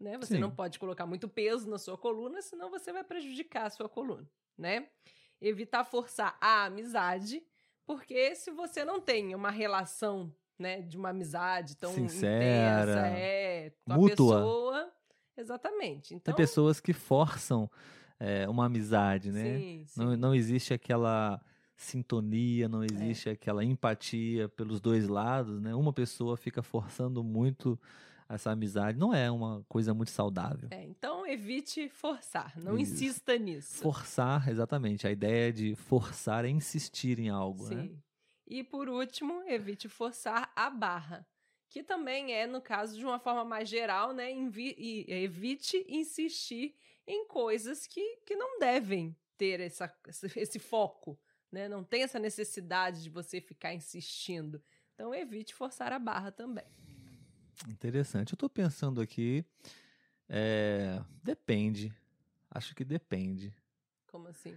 [0.00, 0.16] né?
[0.18, 0.40] Você Sim.
[0.40, 4.28] não pode colocar muito peso na sua coluna, senão você vai prejudicar a sua coluna,
[4.56, 4.88] né?
[5.40, 7.42] Evitar forçar a amizade,
[7.86, 13.72] porque se você não tem uma relação, né, de uma amizade tão Sincera, intensa, é,
[13.86, 14.36] mútua.
[14.36, 14.92] pessoa,
[15.36, 16.14] exatamente.
[16.14, 17.70] Então, tem pessoas que forçam
[18.18, 19.58] é, uma amizade, né?
[19.58, 20.00] Sim, sim.
[20.00, 21.40] Não, não existe aquela
[21.76, 23.32] sintonia, não existe é.
[23.32, 25.74] aquela empatia pelos dois lados, né?
[25.74, 27.78] Uma pessoa fica forçando muito
[28.28, 30.68] essa amizade, não é uma coisa muito saudável.
[30.70, 32.94] É, então evite forçar, não Isso.
[32.94, 33.82] insista nisso.
[33.82, 35.06] Forçar, exatamente.
[35.06, 37.74] A ideia de forçar é insistir em algo, Sim.
[37.74, 37.90] né?
[38.46, 41.26] E por último, evite forçar a barra,
[41.70, 44.30] que também é, no caso, de uma forma mais geral, né?
[44.32, 46.74] e evite insistir
[47.06, 49.92] em coisas que, que não devem ter essa,
[50.36, 51.18] esse foco,
[51.54, 51.68] né?
[51.68, 54.60] Não tem essa necessidade de você ficar insistindo.
[54.92, 56.66] Então evite forçar a barra também.
[57.68, 58.32] Interessante.
[58.32, 59.44] Eu estou pensando aqui.
[60.28, 61.94] É, depende.
[62.50, 63.54] Acho que depende.
[64.08, 64.54] Como assim?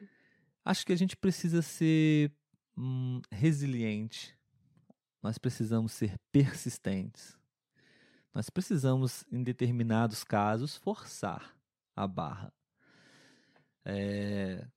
[0.66, 2.32] Acho que a gente precisa ser
[2.76, 4.36] hum, resiliente.
[5.22, 7.38] Nós precisamos ser persistentes.
[8.34, 11.56] Nós precisamos, em determinados casos, forçar
[11.96, 12.54] a barra.
[13.84, 14.68] É,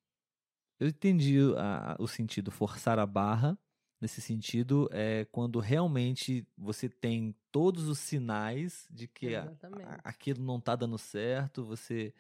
[0.80, 3.56] eu entendi a, o sentido forçar a barra.
[4.00, 10.42] Nesse sentido, é quando realmente você tem todos os sinais de que a, a, aquilo
[10.42, 12.14] não está dando certo, você.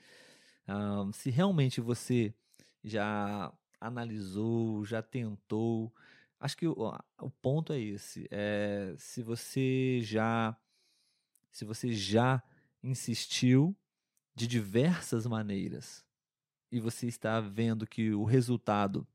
[0.68, 2.34] Um, se realmente você
[2.84, 3.50] já
[3.80, 5.90] analisou, já tentou.
[6.38, 8.28] Acho que o, o ponto é esse.
[8.30, 10.54] É, se você já.
[11.50, 12.42] Se você já
[12.82, 13.74] insistiu
[14.34, 16.04] de diversas maneiras
[16.70, 19.06] e você está vendo que o resultado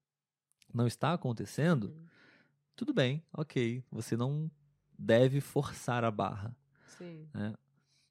[0.73, 2.05] não está acontecendo, uhum.
[2.75, 3.83] tudo bem, ok.
[3.91, 4.51] Você não
[4.97, 6.55] deve forçar a barra.
[6.97, 7.27] Sim.
[7.33, 7.53] Né?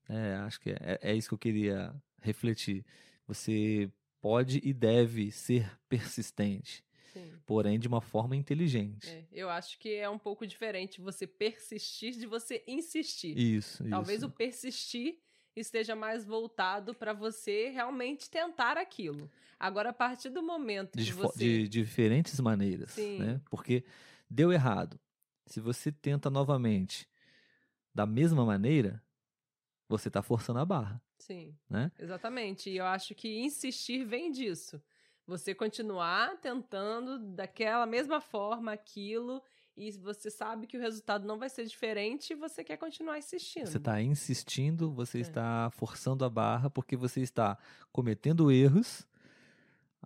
[0.09, 2.85] É, acho que é, é isso que eu queria refletir.
[3.27, 3.91] Você
[4.21, 6.85] pode e deve ser persistente.
[7.13, 7.33] Sim.
[7.47, 9.09] Porém, de uma forma inteligente.
[9.09, 13.39] É, eu acho que é um pouco diferente você persistir de você insistir.
[13.39, 13.89] Isso.
[13.89, 14.27] Talvez isso.
[14.27, 15.19] o persistir
[15.57, 19.31] esteja mais voltado para você realmente tentar aquilo.
[19.59, 21.39] Agora, a partir do momento de, que você...
[21.39, 23.19] De diferentes maneiras, Sim.
[23.19, 23.41] né?
[23.51, 23.85] Porque
[24.29, 24.99] deu errado.
[25.47, 27.09] Se você tenta novamente
[27.95, 29.03] da mesma maneira,
[29.89, 31.01] você está forçando a barra.
[31.19, 31.91] Sim, né?
[31.99, 32.69] exatamente.
[32.69, 34.83] E eu acho que insistir vem disso.
[35.27, 39.43] Você continuar tentando daquela mesma forma aquilo
[39.77, 43.67] e você sabe que o resultado não vai ser diferente e você quer continuar insistindo.
[43.67, 45.21] Você está insistindo, você é.
[45.23, 47.59] está forçando a barra porque você está
[47.91, 49.07] cometendo erros,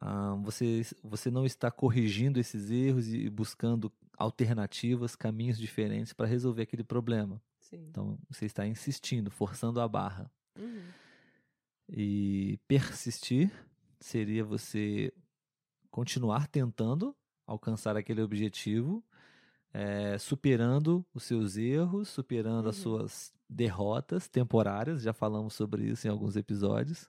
[0.00, 6.62] ah, você, você não está corrigindo esses erros e buscando alternativas, caminhos diferentes para resolver
[6.62, 7.40] aquele problema.
[7.60, 7.86] Sim.
[7.90, 10.30] Então você está insistindo, forçando a barra.
[10.58, 10.82] Uhum.
[11.90, 13.50] E persistir
[14.00, 15.12] seria você
[15.90, 17.14] continuar tentando
[17.46, 19.02] alcançar aquele objetivo
[19.72, 22.70] é, superando os seus erros, superando uhum.
[22.70, 27.08] as suas derrotas temporárias, já falamos sobre isso em alguns episódios.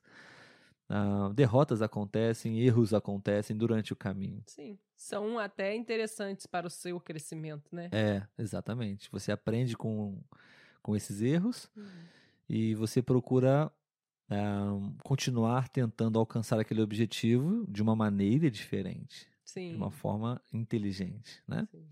[0.88, 4.42] Uh, derrotas acontecem, erros acontecem durante o caminho.
[4.46, 7.88] Sim, são até interessantes para o seu crescimento, né?
[7.92, 9.08] É, exatamente.
[9.12, 10.20] Você aprende com,
[10.82, 11.84] com esses erros uhum.
[12.48, 13.70] e você procura
[14.30, 19.70] uh, continuar tentando alcançar aquele objetivo de uma maneira diferente, Sim.
[19.70, 21.68] de uma forma inteligente, né?
[21.70, 21.86] Sim.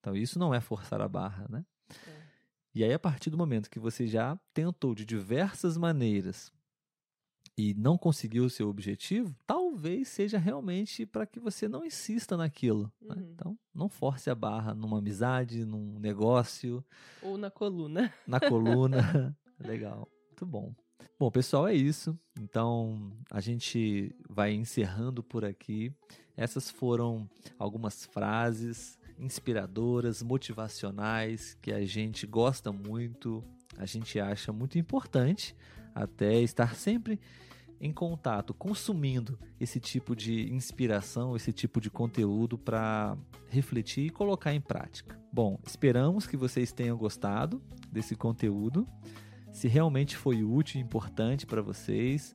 [0.00, 1.64] Então isso não é forçar a barra, né?
[2.06, 2.20] É.
[2.74, 6.52] E aí a partir do momento que você já tentou de diversas maneiras
[7.56, 12.90] e não conseguiu o seu objetivo, talvez seja realmente para que você não insista naquilo.
[13.00, 13.16] Né?
[13.16, 13.30] Uhum.
[13.32, 16.82] Então, não force a barra numa amizade, num negócio.
[17.22, 18.12] Ou na coluna.
[18.26, 19.36] Na coluna.
[19.60, 20.08] Legal.
[20.28, 20.74] Muito bom.
[21.18, 22.18] Bom, pessoal, é isso.
[22.40, 25.92] Então, a gente vai encerrando por aqui.
[26.34, 27.28] Essas foram
[27.58, 33.44] algumas frases inspiradoras, motivacionais, que a gente gosta muito,
[33.76, 35.54] a gente acha muito importante,
[35.94, 37.20] até estar sempre
[37.80, 43.16] em contato, consumindo esse tipo de inspiração, esse tipo de conteúdo para
[43.48, 45.18] refletir e colocar em prática.
[45.32, 48.86] Bom, esperamos que vocês tenham gostado desse conteúdo.
[49.50, 52.34] Se realmente foi útil e importante para vocês,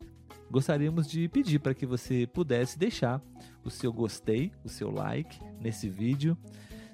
[0.49, 3.21] gostaríamos de pedir para que você pudesse deixar
[3.63, 6.35] o seu gostei, o seu like nesse vídeo.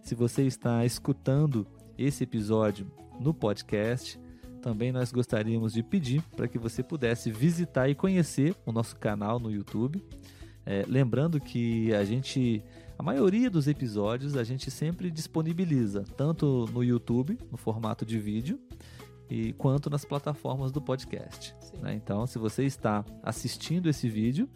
[0.04, 1.66] Se você está escutando
[1.97, 4.20] esse episódio no podcast,
[4.62, 9.39] também nós gostaríamos de pedir para que você pudesse visitar e conhecer o nosso canal
[9.39, 10.04] no YouTube.
[10.66, 12.64] É, lembrando que a gente,
[12.97, 18.60] a maioria dos episódios, a gente sempre disponibiliza tanto no YouTube, no formato de vídeo,
[19.30, 21.56] e quanto nas plataformas do podcast.
[21.82, 21.93] Né?
[21.95, 24.49] Então, se você está assistindo esse vídeo,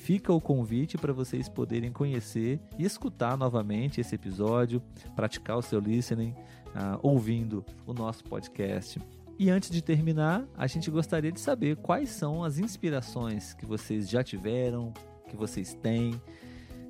[0.00, 4.82] fica o convite para vocês poderem conhecer e escutar novamente esse episódio,
[5.14, 6.34] praticar o seu listening,
[6.68, 9.00] uh, ouvindo o nosso podcast.
[9.38, 14.08] E antes de terminar, a gente gostaria de saber quais são as inspirações que vocês
[14.08, 14.92] já tiveram,
[15.28, 16.20] que vocês têm.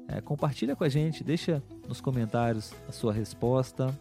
[0.09, 3.97] É, compartilha com a gente, deixa nos comentários a sua resposta.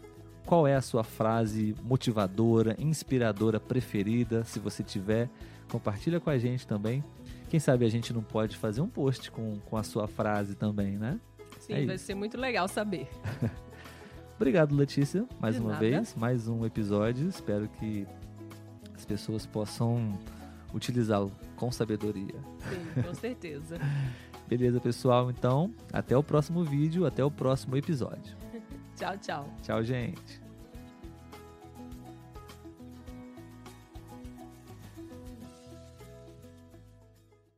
[0.45, 4.43] Qual é a sua frase motivadora, inspiradora preferida?
[4.43, 5.29] Se você tiver,
[5.69, 7.03] compartilha com a gente também.
[7.49, 10.97] Quem sabe a gente não pode fazer um post com, com a sua frase também,
[10.97, 11.19] né?
[11.59, 12.05] Sim, é vai isso.
[12.05, 13.07] ser muito legal saber.
[14.37, 15.79] Obrigado, Letícia, mais De uma nada.
[15.81, 17.27] vez, mais um episódio.
[17.27, 18.07] Espero que
[18.95, 20.17] as pessoas possam
[20.73, 22.35] utilizá-lo com sabedoria.
[22.69, 23.77] Sim, com certeza.
[24.47, 25.29] Beleza, pessoal?
[25.29, 28.37] Então, até o próximo vídeo, até o próximo episódio.
[28.95, 29.49] tchau, tchau.
[29.63, 30.48] Tchau, gente.